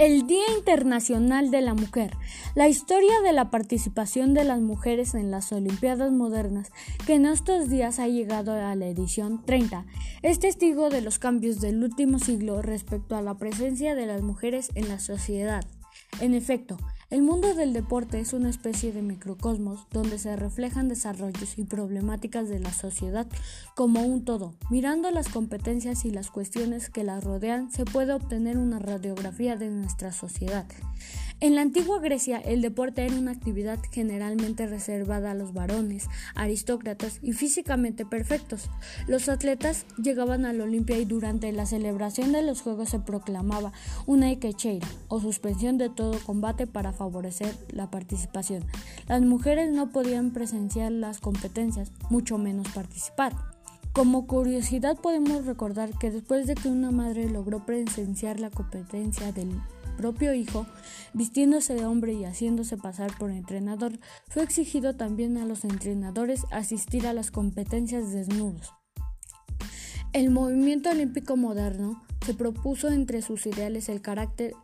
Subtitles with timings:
[0.00, 2.16] El Día Internacional de la Mujer.
[2.54, 6.72] La historia de la participación de las mujeres en las Olimpiadas modernas,
[7.06, 9.84] que en estos días ha llegado a la edición 30,
[10.22, 14.70] es testigo de los cambios del último siglo respecto a la presencia de las mujeres
[14.74, 15.66] en la sociedad.
[16.22, 16.78] En efecto,
[17.10, 22.48] el mundo del deporte es una especie de microcosmos donde se reflejan desarrollos y problemáticas
[22.48, 23.26] de la sociedad
[23.74, 24.54] como un todo.
[24.70, 29.70] Mirando las competencias y las cuestiones que las rodean, se puede obtener una radiografía de
[29.70, 30.66] nuestra sociedad.
[31.42, 37.18] En la antigua Grecia, el deporte era una actividad generalmente reservada a los varones, aristócratas
[37.22, 38.68] y físicamente perfectos.
[39.06, 43.72] Los atletas llegaban a la Olimpia y durante la celebración de los Juegos se proclamaba
[44.04, 48.66] una ikechera o suspensión de todo combate para favorecer la participación.
[49.08, 53.32] Las mujeres no podían presenciar las competencias, mucho menos participar.
[53.94, 59.58] Como curiosidad podemos recordar que después de que una madre logró presenciar la competencia del
[60.00, 60.66] propio hijo,
[61.12, 63.98] vistiéndose de hombre y haciéndose pasar por entrenador,
[64.28, 68.72] fue exigido también a los entrenadores asistir a las competencias desnudos.
[70.14, 74.54] El movimiento olímpico moderno se propuso entre sus ideales el carácter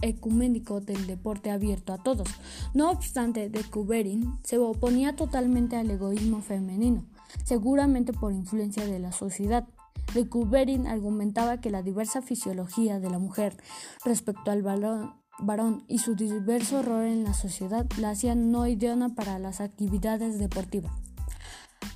[0.00, 2.28] ecuménico del deporte abierto a todos.
[2.74, 7.06] No obstante, de Couberin se oponía totalmente al egoísmo femenino,
[7.44, 9.68] seguramente por influencia de la sociedad.
[10.14, 13.56] De Couberin argumentaba que la diversa fisiología de la mujer
[14.04, 19.38] respecto al varón y su diverso rol en la sociedad la hacían no idónea para
[19.38, 20.92] las actividades deportivas.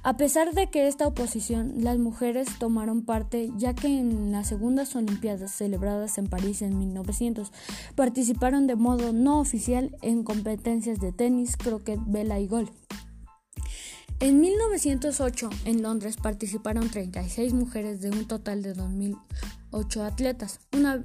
[0.03, 4.95] A pesar de que esta oposición, las mujeres tomaron parte ya que en las segundas
[4.95, 7.53] Olimpiadas celebradas en París en 1900
[7.97, 12.71] participaron de modo no oficial en competencias de tenis, croquet, vela y golf.
[14.19, 21.05] En 1908, en Londres, participaron 36 mujeres de un total de 2.008 atletas, una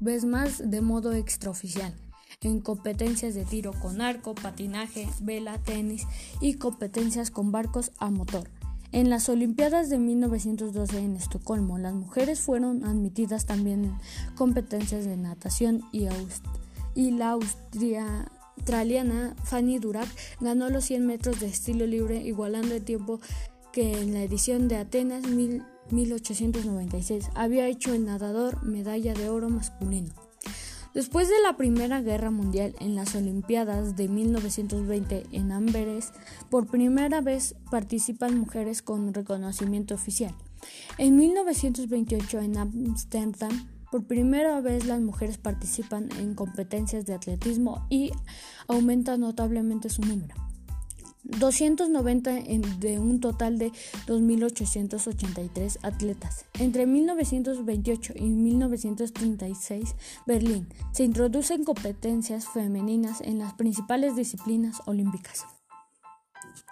[0.00, 1.94] vez más de modo extraoficial,
[2.40, 6.04] en competencias de tiro con arco, patinaje, vela, tenis
[6.40, 8.50] y competencias con barcos a motor.
[8.90, 13.98] En las Olimpiadas de 1912 en Estocolmo, las mujeres fueron admitidas también en
[14.34, 16.08] competencias de natación y,
[16.96, 20.08] y la Austria australiana Fanny Durack
[20.40, 23.20] ganó los 100 metros de estilo libre, igualando el tiempo
[23.72, 30.12] que en la edición de Atenas 1896 había hecho el nadador medalla de oro masculino.
[30.94, 36.12] Después de la Primera Guerra Mundial, en las Olimpiadas de 1920 en Amberes,
[36.50, 40.34] por primera vez participan mujeres con reconocimiento oficial.
[40.96, 48.10] En 1928 en Ámsterdam por primera vez las mujeres participan en competencias de atletismo y
[48.66, 50.34] aumenta notablemente su número.
[51.24, 52.30] 290
[52.78, 53.70] de un total de
[54.06, 56.46] 2.883 atletas.
[56.58, 59.94] Entre 1928 y 1936,
[60.26, 65.44] Berlín se introducen competencias femeninas en las principales disciplinas olímpicas.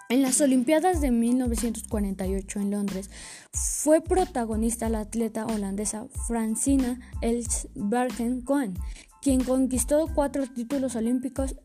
[0.09, 3.09] En las Olimpiadas de 1948 en Londres
[3.51, 8.75] fue protagonista la atleta holandesa Francina Elsbergen Cohen,
[9.21, 11.55] quien conquistó cuatro títulos olímpicos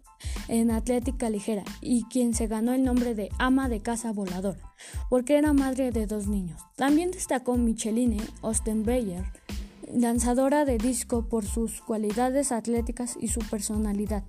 [0.48, 4.74] en atlética ligera y quien se ganó el nombre de ama de casa voladora,
[5.08, 6.60] porque era madre de dos niños.
[6.76, 9.24] También destacó Micheline Ostenbeyer,
[9.92, 14.24] lanzadora de disco por sus cualidades atléticas y su personalidad.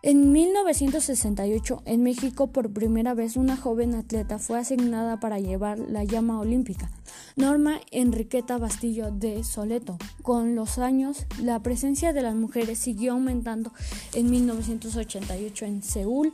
[0.00, 6.04] En 1968, en México, por primera vez una joven atleta fue asignada para llevar la
[6.04, 6.88] llama olímpica,
[7.34, 9.98] Norma Enriqueta Bastillo de Soleto.
[10.22, 13.72] Con los años, la presencia de las mujeres siguió aumentando.
[14.14, 16.32] En 1988, en Seúl,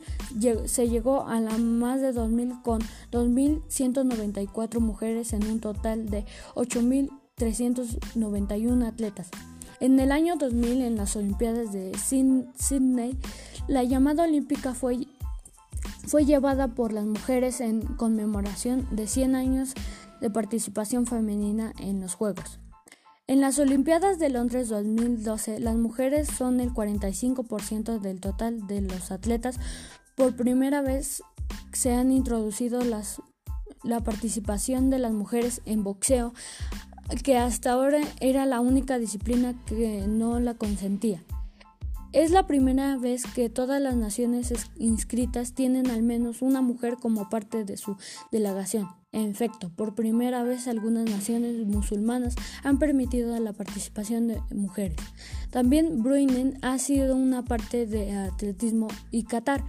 [0.65, 2.81] se llegó a la más de 2.000 con
[3.11, 6.23] 2.194 mujeres en un total de
[6.53, 9.31] 8.391 atletas.
[9.81, 13.19] En el año 2000, en las Olimpiadas de Sydney,
[13.67, 15.07] la llamada olímpica fue,
[16.07, 19.73] fue llevada por las mujeres en conmemoración de 100 años
[20.21, 22.59] de participación femenina en los Juegos.
[23.27, 29.11] En las Olimpiadas de Londres 2012, las mujeres son el 45% del total de los
[29.11, 29.59] atletas.
[30.15, 31.23] Por primera vez
[31.73, 33.21] se han introducido las,
[33.83, 36.33] la participación de las mujeres en boxeo
[37.23, 41.23] que hasta ahora era la única disciplina que no la consentía.
[42.15, 47.29] Es la primera vez que todas las naciones inscritas tienen al menos una mujer como
[47.29, 47.97] parte de su
[48.31, 48.87] delegación.
[49.11, 54.95] En efecto, por primera vez algunas naciones musulmanas han permitido la participación de mujeres.
[55.49, 59.65] También Bruinen ha sido una parte de atletismo y Qatar,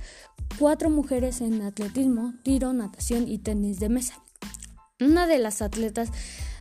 [0.57, 4.23] cuatro mujeres en atletismo, tiro, natación y tenis de mesa.
[5.01, 6.13] Una de las atletas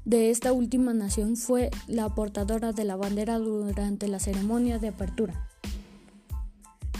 [0.04, 5.48] de esta última nación fue la portadora de la bandera durante la ceremonia de apertura.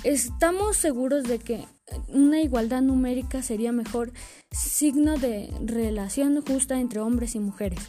[0.06, 1.66] Estamos seguros de que
[2.10, 4.14] una igualdad numérica sería mejor
[4.52, 7.80] signo de relación justa entre hombres y mujeres.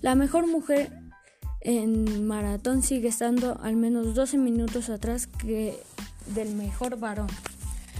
[0.00, 0.92] La mejor mujer
[1.62, 5.76] en maratón sigue estando al menos 12 minutos atrás que
[6.32, 7.26] del mejor varón.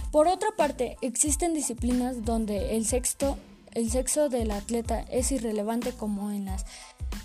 [0.09, 6.65] Por otra parte, existen disciplinas donde el sexo del atleta es irrelevante como en las,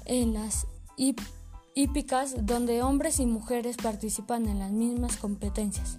[0.04, 0.66] en las
[1.74, 5.98] hípicas donde hombres y mujeres participan en las mismas competencias.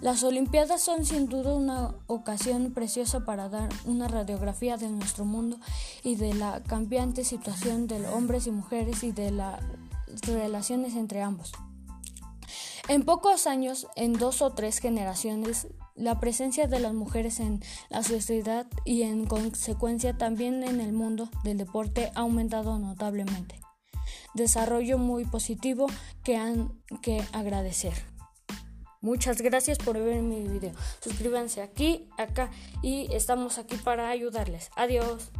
[0.00, 5.58] Las Olimpiadas son sin duda una ocasión preciosa para dar una radiografía de nuestro mundo
[6.02, 9.60] y de la cambiante situación de hombres y mujeres y de las
[10.22, 11.52] relaciones entre ambos.
[12.88, 18.02] En pocos años, en dos o tres generaciones, la presencia de las mujeres en la
[18.02, 23.60] sociedad y en consecuencia también en el mundo del deporte ha aumentado notablemente.
[24.32, 25.88] Desarrollo muy positivo
[26.24, 26.72] que han
[27.02, 28.09] que agradecer.
[29.00, 30.72] Muchas gracias por ver mi video.
[31.00, 32.50] Suscríbanse aquí, acá
[32.82, 34.70] y estamos aquí para ayudarles.
[34.76, 35.30] Adiós.